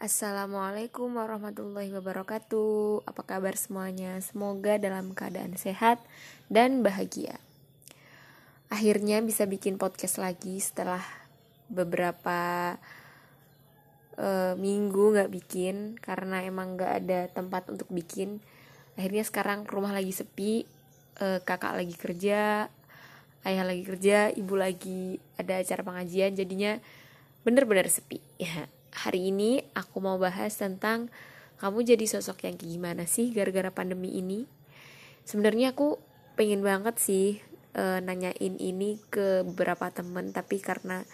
Assalamualaikum 0.00 1.12
warahmatullahi 1.20 1.92
wabarakatuh. 1.92 3.04
Apa 3.04 3.20
kabar 3.20 3.52
semuanya? 3.52 4.16
Semoga 4.24 4.80
dalam 4.80 5.12
keadaan 5.12 5.60
sehat 5.60 6.00
dan 6.48 6.80
bahagia. 6.80 7.36
Akhirnya 8.72 9.20
bisa 9.20 9.44
bikin 9.44 9.76
podcast 9.76 10.16
lagi 10.16 10.56
setelah 10.56 11.04
beberapa 11.68 12.80
uh, 14.16 14.56
minggu 14.56 15.20
nggak 15.20 15.32
bikin 15.36 16.00
karena 16.00 16.48
emang 16.48 16.80
nggak 16.80 16.92
ada 17.04 17.28
tempat 17.28 17.68
untuk 17.68 17.92
bikin. 17.92 18.40
Akhirnya 18.96 19.28
sekarang 19.28 19.68
rumah 19.68 19.92
lagi 19.92 20.16
sepi, 20.16 20.64
uh, 21.20 21.44
kakak 21.44 21.76
lagi 21.76 21.96
kerja, 22.00 22.72
ayah 23.44 23.64
lagi 23.68 23.84
kerja, 23.84 24.32
ibu 24.32 24.56
lagi 24.56 25.20
ada 25.36 25.60
acara 25.60 25.84
pengajian, 25.84 26.32
jadinya 26.32 26.80
bener-bener 27.44 27.84
sepi. 27.92 28.16
Ya 28.40 28.64
hari 28.94 29.30
ini 29.30 29.62
aku 29.74 30.02
mau 30.02 30.18
bahas 30.18 30.54
tentang 30.58 31.08
kamu 31.60 31.84
jadi 31.84 32.06
sosok 32.08 32.48
yang 32.48 32.56
gimana 32.56 33.04
sih 33.04 33.30
gara-gara 33.30 33.68
pandemi 33.68 34.16
ini. 34.16 34.48
Sebenarnya 35.28 35.76
aku 35.76 36.00
pengen 36.34 36.64
banget 36.64 36.96
sih 36.96 37.36
e, 37.76 37.84
nanyain 38.00 38.56
ini 38.56 38.96
ke 39.12 39.44
beberapa 39.44 39.92
temen 39.92 40.32
tapi 40.32 40.56
karena 40.56 41.04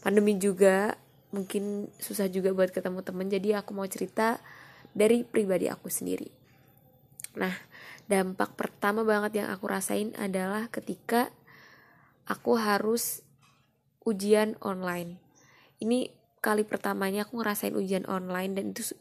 pandemi 0.00 0.40
juga 0.40 0.96
mungkin 1.34 1.92
susah 2.00 2.30
juga 2.32 2.54
buat 2.56 2.72
ketemu 2.72 3.04
temen 3.04 3.26
jadi 3.28 3.60
aku 3.60 3.76
mau 3.76 3.84
cerita 3.84 4.40
dari 4.96 5.26
pribadi 5.26 5.68
aku 5.68 5.92
sendiri. 5.92 6.30
Nah, 7.34 7.52
dampak 8.06 8.54
pertama 8.54 9.02
banget 9.02 9.42
yang 9.42 9.48
aku 9.50 9.66
rasain 9.66 10.14
adalah 10.16 10.70
ketika 10.70 11.28
aku 12.24 12.56
harus 12.56 13.20
ujian 14.06 14.54
online. 14.62 15.18
Ini 15.82 16.23
kali 16.44 16.68
pertamanya 16.68 17.24
aku 17.24 17.40
ngerasain 17.40 17.72
ujian 17.72 18.04
online 18.04 18.52
dan 18.52 18.76
itu 18.76 18.92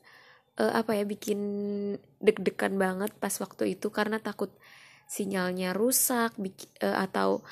uh, 0.63 0.71
apa 0.79 0.95
ya 0.95 1.03
bikin 1.03 1.39
deg-degan 2.23 2.79
banget 2.79 3.12
pas 3.20 3.35
waktu 3.43 3.76
itu 3.76 3.91
karena 3.91 4.23
takut 4.23 4.55
sinyalnya 5.12 5.76
rusak 5.76 6.40
uh, 6.40 6.98
atau 7.03 7.43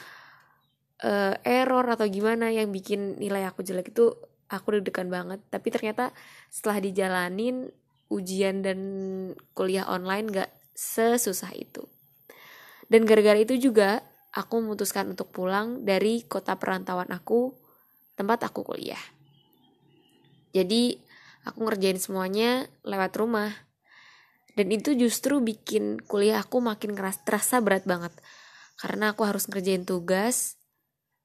uh, 1.03 1.35
error 1.43 1.85
atau 1.91 2.07
gimana 2.07 2.49
yang 2.55 2.71
bikin 2.71 3.19
nilai 3.19 3.43
aku 3.43 3.67
jelek 3.67 3.91
itu 3.91 4.15
aku 4.47 4.79
deg-degan 4.79 5.11
banget. 5.11 5.39
Tapi 5.51 5.67
ternyata 5.67 6.15
setelah 6.47 6.79
dijalanin 6.79 7.67
ujian 8.11 8.63
dan 8.63 8.79
kuliah 9.55 9.87
online 9.87 10.31
gak 10.31 10.51
sesusah 10.75 11.51
itu. 11.55 11.83
Dan 12.91 13.07
gara-gara 13.07 13.39
itu 13.39 13.55
juga 13.55 14.03
aku 14.35 14.63
memutuskan 14.63 15.11
untuk 15.11 15.31
pulang 15.31 15.83
dari 15.83 16.23
kota 16.27 16.55
perantauan 16.59 17.11
aku 17.11 17.55
tempat 18.15 18.51
aku 18.51 18.63
kuliah 18.67 18.99
jadi 20.51 20.99
aku 21.47 21.65
ngerjain 21.65 21.97
semuanya 21.97 22.69
lewat 22.85 23.15
rumah. 23.17 23.51
Dan 24.51 24.67
itu 24.67 24.91
justru 24.99 25.39
bikin 25.39 26.03
kuliah 26.03 26.43
aku 26.43 26.59
makin 26.59 26.91
keras, 26.91 27.23
terasa 27.23 27.63
berat 27.63 27.87
banget. 27.87 28.11
Karena 28.75 29.15
aku 29.15 29.23
harus 29.23 29.47
ngerjain 29.47 29.87
tugas, 29.87 30.59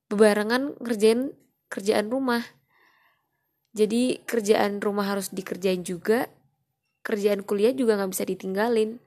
bebarengan 0.07 0.79
ngerjain 0.79 1.35
kerjaan 1.67 2.07
rumah. 2.07 2.47
Jadi 3.75 4.23
kerjaan 4.25 4.79
rumah 4.79 5.11
harus 5.11 5.35
dikerjain 5.35 5.83
juga, 5.83 6.31
kerjaan 7.03 7.43
kuliah 7.43 7.75
juga 7.75 7.99
gak 7.99 8.15
bisa 8.15 8.25
ditinggalin. 8.25 9.03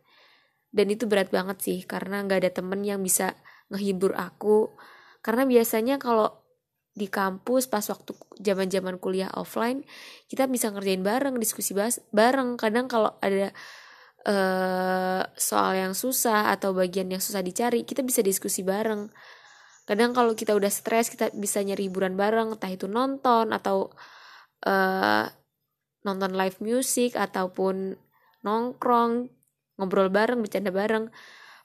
Dan 0.70 0.86
itu 0.94 1.10
berat 1.10 1.34
banget 1.34 1.58
sih, 1.64 1.80
karena 1.88 2.22
gak 2.28 2.46
ada 2.46 2.52
temen 2.54 2.84
yang 2.84 3.02
bisa 3.02 3.40
ngehibur 3.72 4.14
aku. 4.20 4.70
Karena 5.24 5.48
biasanya 5.48 5.98
kalau 5.98 6.44
di 7.00 7.08
kampus 7.08 7.72
pas 7.72 7.88
waktu 7.88 8.12
zaman-zaman 8.44 9.00
kuliah 9.00 9.32
offline 9.40 9.88
kita 10.28 10.52
bisa 10.52 10.68
ngerjain 10.76 11.00
bareng 11.00 11.40
diskusi 11.40 11.72
bahas 11.72 12.04
bareng. 12.12 12.60
Kadang 12.60 12.92
kalau 12.92 13.16
ada 13.24 13.56
uh, 14.28 15.24
soal 15.40 15.80
yang 15.80 15.96
susah 15.96 16.52
atau 16.52 16.76
bagian 16.76 17.08
yang 17.08 17.24
susah 17.24 17.40
dicari 17.40 17.88
kita 17.88 18.04
bisa 18.04 18.20
diskusi 18.20 18.68
bareng. 18.68 19.08
Kadang 19.88 20.12
kalau 20.12 20.36
kita 20.36 20.54
udah 20.54 20.70
stres 20.70 21.08
kita 21.08 21.32
bisa 21.34 21.64
nyari 21.64 21.88
hiburan 21.88 22.20
bareng 22.20 22.60
entah 22.60 22.70
itu 22.70 22.86
nonton 22.92 23.56
atau 23.56 23.96
uh, 24.68 25.26
nonton 26.04 26.36
live 26.36 26.60
music 26.60 27.16
ataupun 27.16 27.96
nongkrong 28.44 29.32
ngobrol 29.80 30.12
bareng 30.12 30.44
bercanda 30.44 30.76
bareng. 30.76 31.08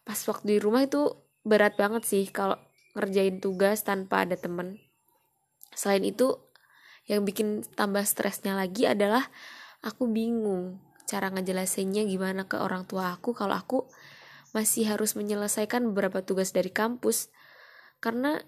Pas 0.06 0.16
waktu 0.30 0.56
di 0.56 0.58
rumah 0.62 0.86
itu 0.86 1.10
berat 1.44 1.76
banget 1.76 2.06
sih 2.08 2.24
kalau 2.32 2.56
ngerjain 2.96 3.42
tugas 3.42 3.82
tanpa 3.84 4.24
ada 4.24 4.38
temen 4.38 4.80
Selain 5.74 6.02
itu, 6.02 6.38
yang 7.04 7.22
bikin 7.28 7.62
tambah 7.76 8.02
stresnya 8.06 8.56
lagi 8.56 8.88
adalah 8.88 9.28
aku 9.84 10.08
bingung 10.08 10.80
cara 11.04 11.28
ngejelasinnya 11.28 12.08
gimana 12.08 12.48
ke 12.48 12.56
orang 12.56 12.88
tua 12.88 13.12
aku 13.12 13.36
kalau 13.36 13.52
aku 13.52 13.84
masih 14.56 14.88
harus 14.88 15.12
menyelesaikan 15.18 15.84
beberapa 15.92 16.24
tugas 16.24 16.54
dari 16.54 16.72
kampus. 16.72 17.28
Karena 18.00 18.40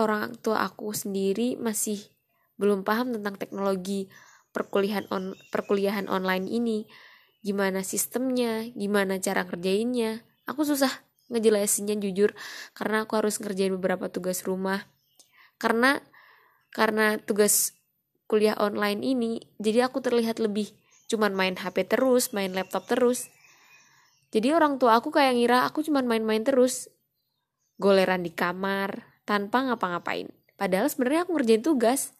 orang 0.00 0.38
tua 0.40 0.64
aku 0.64 0.96
sendiri 0.96 1.60
masih 1.60 2.00
belum 2.56 2.86
paham 2.86 3.12
tentang 3.12 3.36
teknologi 3.36 4.08
perkuliahan 4.54 5.10
on 5.12 5.36
perkuliahan 5.50 6.06
online 6.08 6.48
ini. 6.48 6.88
Gimana 7.42 7.82
sistemnya 7.82 8.70
gimana 8.72 9.18
cara 9.18 9.42
ngerjainnya. 9.42 10.22
Aku 10.46 10.62
susah 10.62 10.90
ngejelasinnya 11.28 11.98
jujur 11.98 12.32
karena 12.72 13.04
aku 13.04 13.18
harus 13.18 13.42
ngerjain 13.42 13.74
beberapa 13.74 14.06
tugas 14.08 14.46
rumah. 14.46 14.86
Karena 15.58 15.98
karena 16.72 17.20
tugas 17.20 17.76
kuliah 18.26 18.56
online 18.56 19.04
ini 19.04 19.44
jadi 19.60 19.92
aku 19.92 20.00
terlihat 20.00 20.40
lebih 20.40 20.72
cuman 21.12 21.36
main 21.36 21.54
HP 21.60 21.84
terus 21.92 22.32
main 22.32 22.56
laptop 22.56 22.88
terus. 22.88 23.28
Jadi 24.32 24.48
orang 24.56 24.80
tua 24.80 24.96
aku 24.96 25.12
kayak 25.12 25.36
ngira 25.36 25.68
aku 25.68 25.84
cuman 25.84 26.08
main-main 26.08 26.40
terus. 26.40 26.88
Goleran 27.76 28.24
di 28.24 28.32
kamar 28.32 29.04
tanpa 29.28 29.60
ngapa-ngapain. 29.68 30.32
Padahal 30.56 30.88
sebenarnya 30.88 31.28
aku 31.28 31.36
ngerjain 31.36 31.60
tugas. 31.60 32.16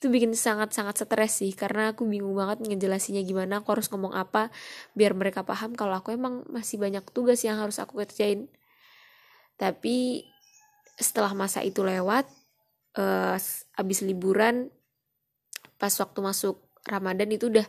Itu 0.00 0.08
bikin 0.08 0.32
sangat-sangat 0.32 1.04
stres 1.04 1.44
sih 1.44 1.52
karena 1.52 1.92
aku 1.92 2.08
bingung 2.08 2.34
banget 2.34 2.64
ngejelasinnya 2.64 3.22
gimana 3.22 3.62
aku 3.62 3.78
harus 3.78 3.86
ngomong 3.92 4.16
apa 4.18 4.50
biar 4.98 5.14
mereka 5.14 5.46
paham 5.46 5.78
kalau 5.78 5.94
aku 5.94 6.10
emang 6.10 6.42
masih 6.50 6.80
banyak 6.80 7.06
tugas 7.12 7.44
yang 7.44 7.60
harus 7.60 7.76
aku 7.78 8.00
kerjain. 8.00 8.48
Tapi 9.60 10.26
setelah 10.98 11.36
masa 11.36 11.60
itu 11.62 11.84
lewat 11.84 12.26
uh, 12.96 13.36
abis 13.78 13.98
liburan 14.04 14.68
pas 15.76 15.92
waktu 15.98 16.18
masuk 16.22 16.62
Ramadan 16.86 17.30
itu 17.30 17.50
udah 17.50 17.66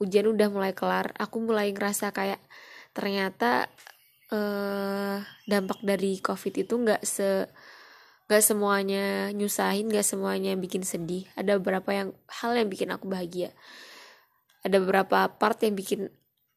ujian 0.00 0.26
udah 0.26 0.48
mulai 0.50 0.72
kelar. 0.72 1.12
Aku 1.18 1.42
mulai 1.44 1.70
ngerasa 1.70 2.10
kayak 2.10 2.40
ternyata 2.96 3.70
uh, 4.34 5.22
dampak 5.46 5.78
dari 5.84 6.18
covid 6.18 6.66
itu 6.66 6.74
nggak 6.74 7.02
se 7.04 7.46
nggak 8.30 8.46
semuanya 8.46 9.34
nyusahin 9.34 9.90
nggak 9.90 10.06
semuanya 10.06 10.54
bikin 10.56 10.82
sedih. 10.86 11.26
Ada 11.36 11.58
beberapa 11.58 11.90
yang 11.92 12.08
hal 12.40 12.56
yang 12.56 12.70
bikin 12.70 12.90
aku 12.94 13.10
bahagia. 13.10 13.52
Ada 14.62 14.76
beberapa 14.80 15.26
part 15.36 15.58
yang 15.62 15.74
bikin 15.74 16.10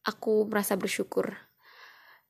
aku 0.04 0.46
merasa 0.48 0.76
bersyukur 0.76 1.43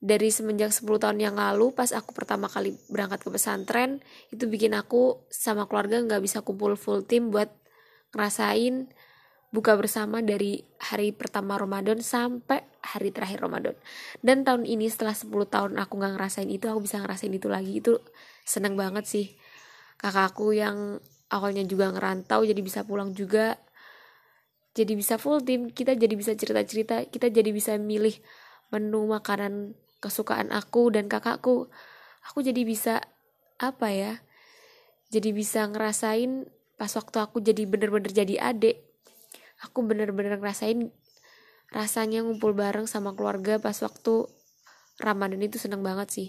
dari 0.03 0.29
semenjak 0.29 0.73
10 0.73 0.85
tahun 1.01 1.19
yang 1.19 1.37
lalu 1.39 1.73
pas 1.73 1.91
aku 1.95 2.13
pertama 2.13 2.51
kali 2.51 2.77
berangkat 2.93 3.25
ke 3.25 3.31
pesantren 3.33 4.05
itu 4.29 4.45
bikin 4.45 4.77
aku 4.77 5.25
sama 5.33 5.65
keluarga 5.65 6.03
nggak 6.03 6.21
bisa 6.21 6.45
kumpul 6.45 6.77
full 6.77 7.07
tim 7.07 7.33
buat 7.33 7.49
ngerasain 8.13 8.93
buka 9.55 9.79
bersama 9.79 10.19
dari 10.19 10.67
hari 10.83 11.15
pertama 11.15 11.55
Ramadan 11.55 12.03
sampai 12.03 12.67
hari 12.83 13.15
terakhir 13.15 13.47
Ramadan. 13.47 13.79
Dan 14.19 14.43
tahun 14.43 14.67
ini 14.67 14.91
setelah 14.91 15.15
10 15.15 15.31
tahun 15.47 15.73
aku 15.79 15.95
nggak 15.95 16.13
ngerasain 16.19 16.51
itu 16.51 16.67
aku 16.67 16.83
bisa 16.83 16.99
ngerasain 16.99 17.31
itu 17.31 17.47
lagi. 17.47 17.79
Itu 17.79 18.03
seneng 18.43 18.75
banget 18.75 19.07
sih. 19.07 19.39
Kakakku 20.03 20.51
yang 20.59 20.99
awalnya 21.31 21.63
juga 21.63 21.95
ngerantau 21.95 22.43
jadi 22.43 22.59
bisa 22.67 22.83
pulang 22.83 23.15
juga 23.15 23.55
jadi 24.75 24.91
bisa 24.99 25.23
full 25.23 25.39
tim. 25.47 25.71
Kita 25.71 25.95
jadi 25.95 26.19
bisa 26.19 26.35
cerita-cerita 26.35 27.07
kita 27.07 27.31
jadi 27.31 27.55
bisa 27.55 27.79
milih 27.79 28.19
menu 28.75 29.07
makanan 29.07 29.79
kesukaan 30.05 30.53
aku 30.53 30.93
dan 30.93 31.09
kakakku 31.09 31.73
aku 32.29 32.39
jadi 32.45 32.61
bisa 32.69 33.01
apa 33.57 33.89
ya 33.89 34.13
jadi 35.15 35.31
bisa 35.31 35.63
ngerasain 35.71 36.51
pas 36.75 36.91
waktu 36.99 37.17
aku 37.23 37.39
jadi 37.39 37.71
bener-bener 37.71 38.11
jadi 38.11 38.35
adik. 38.51 38.83
Aku 39.63 39.87
bener-bener 39.87 40.43
ngerasain 40.43 40.91
rasanya 41.71 42.27
ngumpul 42.27 42.51
bareng 42.51 42.91
sama 42.91 43.15
keluarga 43.15 43.63
pas 43.63 43.79
waktu 43.79 44.27
Ramadan 44.99 45.39
itu 45.43 45.63
seneng 45.63 45.87
banget 45.87 46.09
sih. 46.11 46.29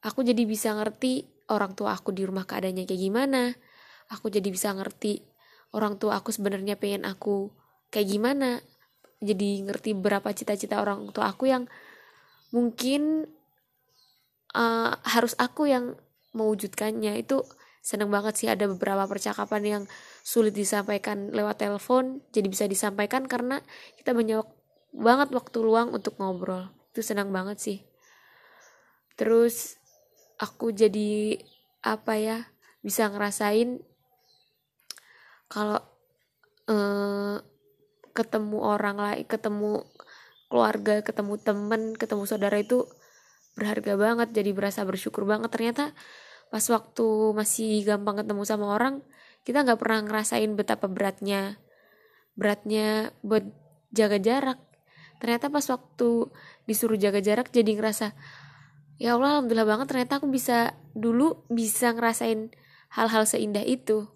Aku 0.00 0.24
jadi 0.24 0.48
bisa 0.48 0.72
ngerti 0.72 1.28
orang 1.52 1.76
tua 1.76 1.92
aku 1.92 2.08
di 2.16 2.24
rumah 2.24 2.48
keadaannya 2.48 2.88
kayak 2.88 3.02
gimana. 3.02 3.52
Aku 4.08 4.32
jadi 4.32 4.48
bisa 4.48 4.72
ngerti 4.72 5.28
orang 5.76 6.00
tua 6.00 6.16
aku 6.16 6.32
sebenarnya 6.32 6.80
pengen 6.80 7.04
aku 7.04 7.52
kayak 7.92 8.08
gimana. 8.08 8.64
Jadi 9.20 9.60
ngerti 9.66 9.92
berapa 9.92 10.32
cita-cita 10.32 10.80
orang 10.80 11.12
tua 11.12 11.28
aku 11.28 11.52
yang 11.52 11.68
mungkin 12.54 13.28
uh, 14.54 14.92
harus 15.04 15.36
aku 15.36 15.68
yang 15.68 15.96
mewujudkannya. 16.32 17.18
Itu 17.20 17.44
seneng 17.82 18.12
banget 18.12 18.34
sih 18.36 18.48
ada 18.50 18.68
beberapa 18.68 19.08
percakapan 19.08 19.62
yang 19.64 19.82
sulit 20.20 20.52
disampaikan 20.52 21.32
lewat 21.32 21.64
telepon 21.64 22.20
jadi 22.36 22.44
bisa 22.52 22.68
disampaikan 22.68 23.24
karena 23.24 23.64
kita 23.96 24.12
banyak 24.12 24.44
banget 24.92 25.28
waktu 25.32 25.58
luang 25.62 25.94
untuk 25.96 26.16
ngobrol. 26.20 26.68
Itu 26.92 27.00
senang 27.00 27.32
banget 27.32 27.58
sih. 27.60 27.78
Terus 29.18 29.78
aku 30.38 30.70
jadi 30.70 31.38
apa 31.82 32.14
ya 32.18 32.38
bisa 32.82 33.10
ngerasain 33.10 33.82
kalau 35.48 35.80
eh, 36.68 37.36
ketemu 38.12 38.58
orang 38.60 38.96
lain 38.98 39.24
ketemu 39.24 39.86
keluarga 40.48 41.04
ketemu 41.04 41.36
temen 41.40 41.82
ketemu 41.94 42.24
saudara 42.24 42.56
itu 42.60 42.88
berharga 43.54 43.94
banget 44.00 44.28
jadi 44.32 44.50
berasa 44.56 44.82
bersyukur 44.88 45.28
banget. 45.28 45.52
Ternyata 45.52 45.92
pas 46.48 46.64
waktu 46.72 47.06
masih 47.36 47.84
gampang 47.84 48.24
ketemu 48.24 48.42
sama 48.48 48.72
orang 48.72 49.04
kita 49.44 49.64
nggak 49.64 49.80
pernah 49.80 50.00
ngerasain 50.04 50.50
betapa 50.56 50.88
beratnya 50.88 51.60
beratnya 52.36 53.12
buat 53.20 53.44
jaga 53.92 54.16
jarak. 54.20 54.58
Ternyata 55.18 55.50
pas 55.50 55.66
waktu 55.68 56.30
disuruh 56.64 56.96
jaga 56.96 57.18
jarak 57.18 57.50
jadi 57.50 57.74
ngerasa 57.74 58.14
ya 58.98 59.14
Allah 59.14 59.38
alhamdulillah 59.40 59.68
banget 59.68 59.86
ternyata 59.90 60.18
aku 60.22 60.30
bisa 60.30 60.74
dulu 60.94 61.46
bisa 61.50 61.94
ngerasain 61.94 62.50
hal-hal 62.94 63.24
seindah 63.28 63.62
itu. 63.66 64.08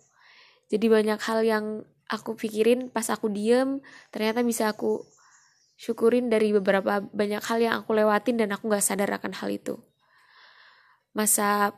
Jadi 0.72 0.86
banyak 0.88 1.20
hal 1.20 1.44
yang 1.44 1.66
aku 2.08 2.36
pikirin 2.36 2.88
pas 2.88 3.08
aku 3.08 3.28
diem 3.32 3.80
ternyata 4.12 4.44
bisa 4.44 4.68
aku 4.68 5.04
syukurin 5.82 6.30
dari 6.30 6.54
beberapa 6.54 7.02
banyak 7.02 7.42
hal 7.42 7.58
yang 7.58 7.74
aku 7.82 7.90
lewatin 7.98 8.38
dan 8.38 8.54
aku 8.54 8.70
gak 8.70 8.86
sadar 8.86 9.10
akan 9.18 9.34
hal 9.34 9.50
itu. 9.50 9.82
Masa 11.10 11.74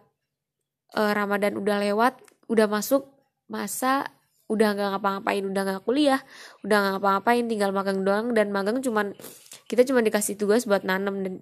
uh, 0.92 1.12
Ramadan 1.16 1.56
udah 1.56 1.80
lewat 1.80 2.20
udah 2.52 2.68
masuk 2.68 3.08
masa 3.48 4.12
udah 4.52 4.76
gak 4.76 4.88
ngapa-ngapain 4.92 5.40
udah 5.40 5.62
gak 5.64 5.82
kuliah 5.88 6.20
udah 6.60 6.76
gak 6.76 6.92
ngapa-ngapain 7.00 7.44
tinggal 7.48 7.72
magang 7.72 8.04
doang 8.04 8.36
dan 8.36 8.52
magang 8.52 8.84
cuman 8.84 9.16
kita 9.64 9.88
cuma 9.88 10.04
dikasih 10.04 10.36
tugas 10.36 10.68
buat 10.68 10.84
nanam 10.84 11.24
dan 11.24 11.34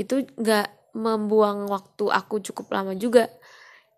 itu 0.00 0.24
gak 0.40 0.72
membuang 0.96 1.68
waktu 1.68 2.08
aku 2.08 2.40
cukup 2.40 2.72
lama 2.72 2.96
juga. 2.96 3.28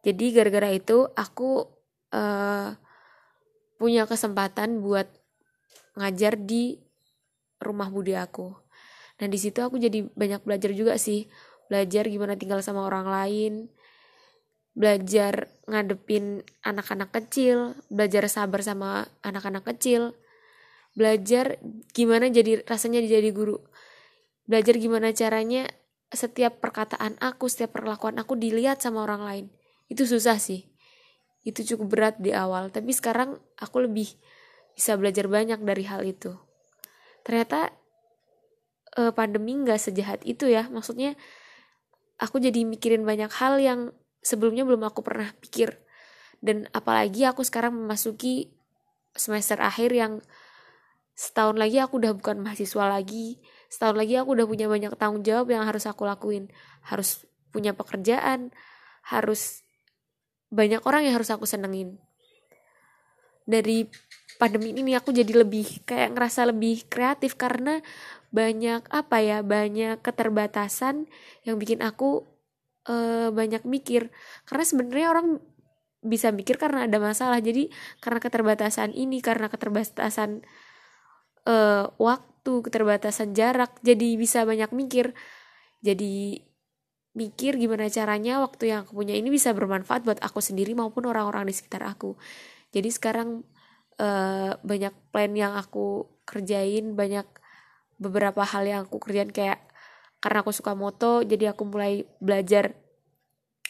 Jadi 0.03 0.35
gara-gara 0.35 0.75
itu 0.75 1.07
aku 1.15 1.71
uh, 2.11 2.75
punya 3.79 4.11
kesempatan 4.11 4.83
buat 4.83 5.07
ngajar 5.95 6.35
di 6.35 6.82
rumah 7.63 7.89
budi 7.89 8.19
aku. 8.19 8.53
Nah 9.23 9.27
di 9.31 9.39
situ 9.39 9.63
aku 9.63 9.79
jadi 9.79 10.03
banyak 10.03 10.43
belajar 10.43 10.75
juga 10.75 10.99
sih. 10.99 11.31
Belajar 11.71 12.11
gimana 12.11 12.35
tinggal 12.35 12.59
sama 12.59 12.83
orang 12.83 13.07
lain. 13.07 13.71
Belajar 14.75 15.47
ngadepin 15.71 16.43
anak-anak 16.67 17.15
kecil. 17.15 17.79
Belajar 17.87 18.27
sabar 18.27 18.67
sama 18.67 19.07
anak-anak 19.23 19.63
kecil. 19.75 20.19
Belajar 20.99 21.63
gimana 21.95 22.29
jadi 22.29 22.67
rasanya 22.67 22.99
jadi 23.07 23.31
guru. 23.31 23.63
Belajar 24.45 24.77
gimana 24.77 25.15
caranya 25.15 25.71
setiap 26.13 26.61
perkataan 26.61 27.17
aku 27.25 27.49
setiap 27.49 27.79
perlakuan 27.79 28.21
aku 28.21 28.37
dilihat 28.37 28.83
sama 28.83 29.07
orang 29.07 29.23
lain. 29.23 29.47
Itu 29.89 30.05
susah 30.05 30.37
sih. 30.43 30.69
Itu 31.47 31.63
cukup 31.63 31.87
berat 31.89 32.17
di 32.19 32.35
awal. 32.35 32.69
Tapi 32.75 32.91
sekarang 32.91 33.39
aku 33.57 33.87
lebih 33.87 34.13
bisa 34.75 34.99
belajar 34.99 35.29
banyak 35.29 35.63
dari 35.63 35.85
hal 35.85 36.03
itu 36.05 36.37
ternyata 37.23 37.75
uh, 38.99 39.13
pandemi 39.15 39.57
nggak 39.59 39.79
sejahat 39.79 40.21
itu 40.27 40.51
ya. 40.51 40.69
Maksudnya 40.69 41.17
aku 42.19 42.39
jadi 42.39 42.63
mikirin 42.67 43.03
banyak 43.03 43.31
hal 43.35 43.59
yang 43.59 43.81
sebelumnya 44.23 44.63
belum 44.67 44.83
aku 44.87 45.01
pernah 45.03 45.33
pikir. 45.41 45.79
Dan 46.43 46.67
apalagi 46.75 47.27
aku 47.27 47.47
sekarang 47.47 47.75
memasuki 47.75 48.51
semester 49.15 49.63
akhir 49.63 49.95
yang 49.95 50.13
setahun 51.13 51.55
lagi 51.55 51.79
aku 51.79 52.03
udah 52.03 52.13
bukan 52.19 52.43
mahasiswa 52.43 52.85
lagi. 52.91 53.39
Setahun 53.71 53.97
lagi 53.97 54.19
aku 54.19 54.35
udah 54.35 54.47
punya 54.47 54.67
banyak 54.67 54.93
tanggung 54.99 55.23
jawab 55.23 55.49
yang 55.55 55.63
harus 55.65 55.87
aku 55.87 56.03
lakuin. 56.05 56.51
Harus 56.83 57.25
punya 57.53 57.77
pekerjaan 57.77 58.51
harus 59.03 59.67
banyak 60.53 60.79
orang 60.87 61.09
yang 61.09 61.19
harus 61.19 61.31
aku 61.35 61.49
senengin. 61.49 61.99
Dari 63.43 63.91
pandemi 64.43 64.75
ini 64.75 64.99
aku 64.99 65.15
jadi 65.15 65.47
lebih 65.47 65.87
kayak 65.87 66.19
ngerasa 66.19 66.51
lebih 66.51 66.91
kreatif 66.91 67.39
karena 67.39 67.79
banyak 68.35 68.83
apa 68.91 69.23
ya 69.23 69.39
banyak 69.47 70.03
keterbatasan 70.03 71.07
yang 71.47 71.63
bikin 71.63 71.79
aku 71.79 72.27
uh, 72.91 73.31
banyak 73.31 73.63
mikir. 73.63 74.11
Karena 74.43 74.65
sebenarnya 74.67 75.07
orang 75.15 75.39
bisa 76.03 76.35
mikir 76.35 76.59
karena 76.59 76.91
ada 76.91 76.99
masalah. 76.99 77.39
Jadi 77.39 77.71
karena 78.03 78.19
keterbatasan 78.19 78.91
ini 78.99 79.23
karena 79.23 79.47
keterbatasan 79.47 80.43
uh, 81.47 81.87
waktu 82.03 82.53
keterbatasan 82.67 83.39
jarak 83.39 83.79
jadi 83.87 84.19
bisa 84.19 84.43
banyak 84.43 84.75
mikir. 84.75 85.15
Jadi 85.87 86.43
mikir 87.15 87.61
gimana 87.63 87.87
caranya 87.93 88.43
waktu 88.43 88.75
yang 88.75 88.89
aku 88.89 88.99
punya 88.99 89.15
ini 89.15 89.31
bisa 89.31 89.55
bermanfaat 89.55 90.03
buat 90.03 90.19
aku 90.19 90.43
sendiri 90.43 90.75
maupun 90.75 91.07
orang-orang 91.07 91.47
di 91.47 91.55
sekitar 91.55 91.87
aku. 91.87 92.19
Jadi 92.73 92.89
sekarang 92.91 93.45
uh, 94.03 94.59
banyak 94.67 94.95
plan 95.15 95.33
yang 95.33 95.55
aku 95.55 96.11
kerjain 96.27 96.99
banyak 96.99 97.25
beberapa 98.03 98.43
hal 98.43 98.67
yang 98.67 98.81
aku 98.91 98.99
kerjain 98.99 99.31
kayak 99.31 99.63
karena 100.19 100.43
aku 100.43 100.51
suka 100.51 100.75
moto 100.75 101.23
jadi 101.23 101.55
aku 101.55 101.67
mulai 101.67 102.07
belajar 102.19 102.75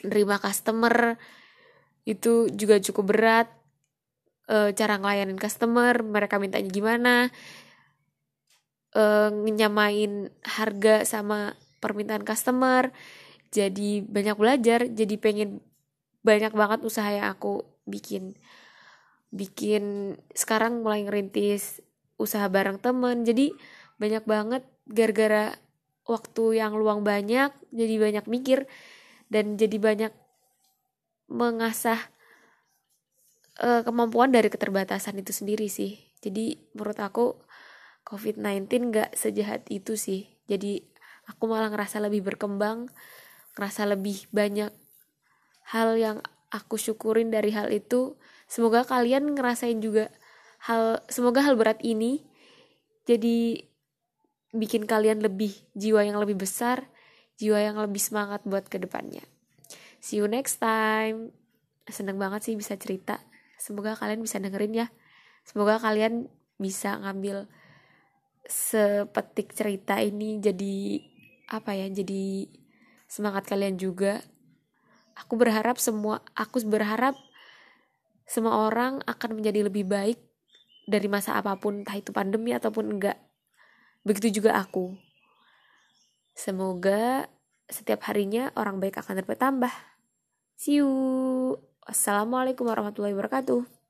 nerima 0.04 0.36
customer. 0.36 1.16
Itu 2.02 2.50
juga 2.50 2.82
cukup 2.82 3.14
berat 3.14 3.48
e, 4.50 4.74
cara 4.74 4.98
ngelayanin 4.98 5.38
customer 5.38 6.02
mereka 6.02 6.42
mintanya 6.42 6.68
gimana 6.68 7.14
e, 8.92 9.02
nyamain 9.32 10.28
harga 10.42 11.06
sama 11.06 11.54
permintaan 11.78 12.26
customer. 12.26 12.90
Jadi 13.54 14.02
banyak 14.02 14.36
belajar 14.36 14.80
jadi 14.90 15.14
pengen 15.16 15.62
banyak 16.26 16.52
banget 16.54 16.80
usaha 16.86 17.08
yang 17.08 17.32
aku 17.32 17.64
bikin 17.86 18.34
bikin 19.32 20.14
sekarang 20.36 20.84
mulai 20.84 21.02
ngerintis 21.08 21.80
usaha 22.20 22.46
bareng 22.46 22.78
temen. 22.78 23.24
Jadi 23.24 23.50
banyak 23.96 24.24
banget 24.28 24.62
gara-gara 24.86 25.56
waktu 26.04 26.60
yang 26.60 26.76
luang 26.76 27.06
banyak 27.06 27.54
jadi 27.70 27.94
banyak 27.96 28.24
mikir 28.26 28.66
dan 29.30 29.54
jadi 29.56 29.78
banyak 29.78 30.12
mengasah 31.32 31.98
uh, 33.62 33.80
kemampuan 33.86 34.28
dari 34.28 34.52
keterbatasan 34.52 35.18
itu 35.18 35.32
sendiri 35.32 35.66
sih. 35.72 35.96
Jadi 36.20 36.60
menurut 36.76 36.98
aku 37.00 37.40
COVID-19 38.06 38.92
gak 38.92 39.10
sejahat 39.16 39.64
itu 39.72 39.96
sih. 39.96 40.28
Jadi 40.46 40.84
aku 41.26 41.48
malah 41.48 41.72
ngerasa 41.72 42.02
lebih 42.04 42.22
berkembang 42.26 42.92
ngerasa 43.52 43.84
lebih 43.84 44.26
banyak 44.32 44.72
hal 45.72 45.96
yang 45.96 46.18
aku 46.48 46.76
syukurin 46.80 47.28
dari 47.28 47.52
hal 47.52 47.68
itu 47.68 48.16
Semoga 48.52 48.84
kalian 48.84 49.32
ngerasain 49.32 49.80
juga 49.80 50.12
hal 50.68 51.00
semoga 51.08 51.40
hal 51.40 51.56
berat 51.56 51.80
ini 51.80 52.20
jadi 53.08 53.64
bikin 54.52 54.84
kalian 54.84 55.24
lebih 55.24 55.56
jiwa 55.72 56.04
yang 56.04 56.20
lebih 56.20 56.36
besar, 56.36 56.84
jiwa 57.40 57.56
yang 57.64 57.80
lebih 57.80 57.96
semangat 57.96 58.44
buat 58.44 58.68
ke 58.68 58.76
depannya. 58.76 59.24
See 60.04 60.20
you 60.20 60.28
next 60.28 60.60
time. 60.60 61.32
Seneng 61.88 62.20
banget 62.20 62.44
sih 62.44 62.54
bisa 62.54 62.76
cerita. 62.76 63.24
Semoga 63.56 63.96
kalian 63.96 64.20
bisa 64.20 64.36
dengerin 64.36 64.84
ya. 64.84 64.86
Semoga 65.48 65.80
kalian 65.80 66.28
bisa 66.60 67.00
ngambil 67.00 67.48
sepetik 68.44 69.56
cerita 69.56 69.96
ini 70.04 70.36
jadi 70.44 71.00
apa 71.48 71.72
ya 71.72 71.88
jadi 71.88 72.52
semangat 73.08 73.48
kalian 73.48 73.80
juga 73.80 74.20
aku 75.16 75.40
berharap 75.40 75.80
semua 75.80 76.20
aku 76.36 76.60
berharap 76.68 77.16
semua 78.32 78.64
orang 78.64 79.04
akan 79.04 79.36
menjadi 79.36 79.68
lebih 79.68 79.84
baik 79.84 80.16
dari 80.88 81.04
masa 81.04 81.36
apa 81.36 81.52
pun, 81.60 81.84
entah 81.84 81.92
itu 82.00 82.16
pandemi 82.16 82.56
ataupun 82.56 82.96
enggak. 82.96 83.20
Begitu 84.08 84.40
juga 84.40 84.56
aku. 84.56 84.96
Semoga 86.32 87.28
setiap 87.68 88.08
harinya 88.08 88.48
orang 88.56 88.80
baik 88.80 88.96
akan 89.04 89.20
bertambah. 89.28 89.72
See 90.56 90.80
you. 90.80 90.88
Wassalamualaikum 91.84 92.64
warahmatullahi 92.64 93.12
wabarakatuh. 93.12 93.81